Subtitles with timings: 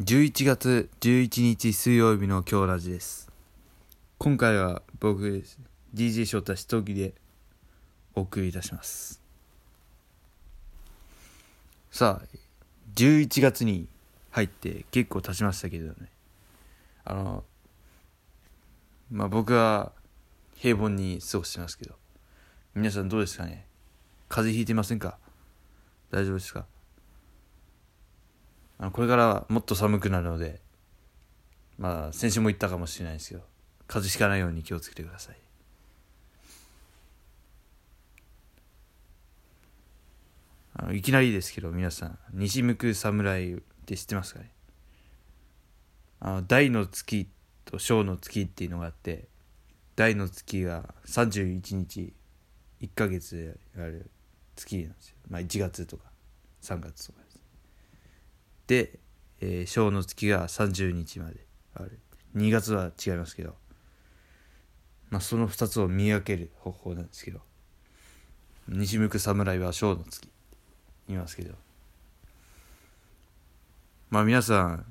[0.00, 3.30] 11月11日水曜日の今日ラジです。
[4.16, 5.58] 今回は僕です
[5.94, 7.12] DJ 翔太一人で
[8.14, 9.20] お送りいたします。
[11.90, 12.26] さあ
[12.94, 13.86] 11月に
[14.30, 15.94] 入って結構経ちましたけどね。
[17.04, 17.44] あの
[19.10, 19.92] まあ僕は
[20.56, 21.94] 平凡に過ごしてますけど。
[22.74, 23.66] 皆さんどうですかね？
[24.30, 25.18] 風邪ひいてませんか？
[26.10, 26.64] 大丈夫ですか？
[28.82, 30.60] あのこれからもっと寒くなるので
[31.78, 33.42] まあ先週も言ったかもしれないですけど
[33.86, 35.36] 風邪ひかないように気をつけてください。
[40.74, 44.50] あのいきなりですけど皆さん西向く侍って知ってますかね？
[46.18, 47.28] あの大の月
[47.64, 49.28] と小の月っていうのがあって
[49.94, 52.12] 大の月が31日
[52.80, 54.10] 1ヶ月ある
[54.56, 55.16] 月なんですよ。
[55.28, 56.10] まあ1月とか
[56.62, 57.31] 3月とかです。
[58.72, 58.98] で、
[59.42, 61.98] えー、小の月が30日まである。
[62.34, 63.54] 2月は違いますけど。
[65.10, 67.40] まあその2つを見分ける方法なんですけど。
[68.68, 70.30] 西向く侍は小の月
[71.06, 71.54] 言いますけど。
[74.08, 74.86] まあ皆さん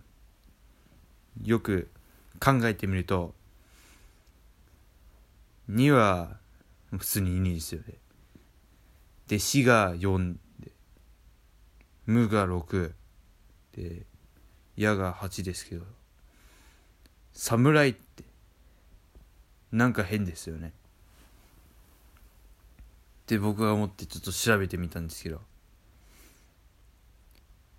[1.43, 1.89] よく
[2.39, 3.33] 考えてみると
[5.71, 6.37] 2は
[6.91, 7.95] 普通に2ですよね。
[9.27, 10.71] で4が4で
[12.05, 13.00] 無が6
[13.75, 14.05] で
[14.75, 15.85] 矢が8ですけど
[17.33, 18.23] 侍って
[19.71, 20.73] なんか変ですよね。
[23.21, 25.39] って僕は思ってちょっと調べてみたんですけど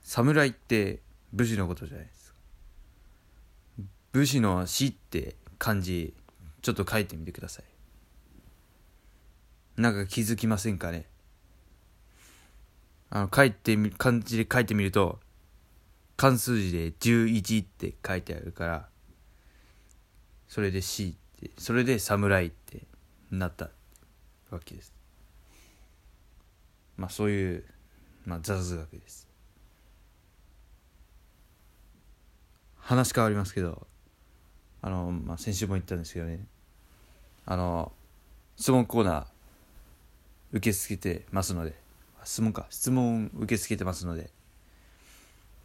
[0.03, 1.01] 侍って
[1.33, 2.37] 武士のことじゃないですか。
[4.13, 6.15] 武士の死って漢字
[6.63, 7.65] ちょっと書いてみてください。
[9.81, 11.07] なんか気づきませんかね。
[13.11, 15.21] あの書いてみ漢字で書いてみると
[16.23, 18.89] 漢数字で11って書いてあるから
[20.47, 22.83] それで C ってそれで侍って
[23.33, 23.71] なった
[24.53, 24.93] わけです。
[26.97, 27.65] まあそういう、
[28.25, 29.27] まあ、雑学です。
[32.79, 33.89] 話変わりますけど
[34.81, 36.47] あの、まあ、先週も言ったんですけどね。
[37.47, 37.91] あの
[38.55, 39.27] 質問コーナー
[40.53, 41.75] 受け付けてますので
[42.23, 44.31] 質問か質問受け付けてますので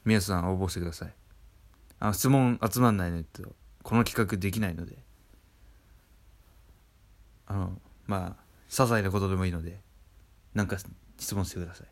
[0.07, 1.13] 皆さん応募してください。
[1.99, 3.43] あ質問集まんないのと
[3.83, 4.97] この企画できないので。
[7.45, 9.81] あのまあ些細なことでもいいので
[10.53, 10.77] なんか
[11.17, 11.83] 質問してくださ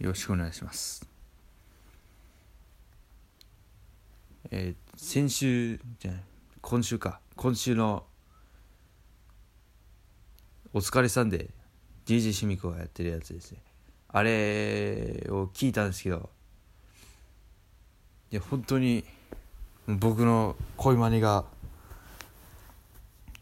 [0.00, 0.02] い。
[0.02, 1.06] よろしくお願いします。
[4.50, 6.22] えー、先週じゃない。
[6.62, 7.20] 今週か。
[7.36, 8.06] 今週の
[10.72, 11.50] お疲れさんで
[12.06, 13.60] DJ シミコがやってるやつですね。
[14.16, 16.30] あれを聞いたんですけど
[18.32, 19.04] いや本当に
[19.86, 21.44] 僕の恋マネが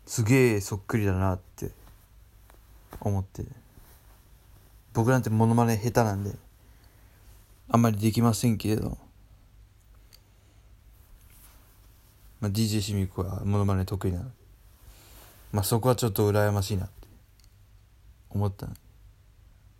[0.05, 1.71] すげえそっくりだなって
[3.01, 3.45] 思って
[4.95, 6.33] 僕なんてモノマネ下手なんで
[7.69, 8.99] あんまりできませんけれど、
[12.41, 14.31] まあ、DJ シミコはモノマネ得意なので、
[15.53, 17.07] まあ、そこはちょっと羨ましいなって
[18.31, 18.75] 思ったの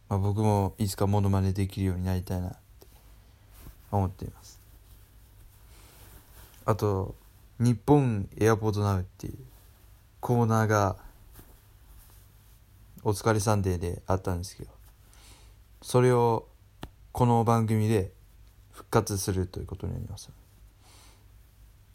[0.09, 2.59] まあ、僕もいつかモノマネできるようになりたいなって
[3.91, 4.61] 思っています。
[6.67, 7.15] あと
[7.61, 9.39] 「日本エアポートナウ」っていう
[10.21, 10.97] コーナーが
[13.05, 14.71] 「お疲れサンデー」であったんですけど
[15.83, 16.49] それを
[17.13, 18.13] この番組で
[18.73, 20.31] 復活するということになります。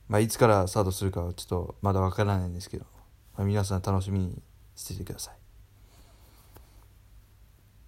[0.08, 2.86] まあいつからスタートするかはちょっとまだわからないんですけど、
[3.38, 4.42] まあ、皆さん楽しみに
[4.76, 5.49] しててください。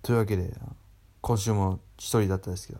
[0.01, 0.53] というわけで
[1.21, 2.79] 今週も一人だったですけど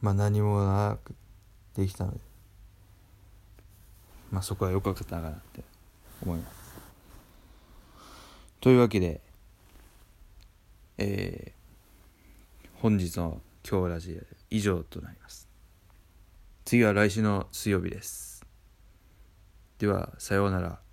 [0.00, 1.14] まあ何もなく
[1.74, 2.18] できたので
[4.30, 5.62] まあそこは良かったかなって
[6.22, 6.58] 思います。
[8.60, 9.20] というわけで
[11.00, 15.48] えー、本日の今日ラジオ以上となります。
[16.64, 18.44] 次は来週の水曜日です。
[19.78, 20.87] ではさようなら。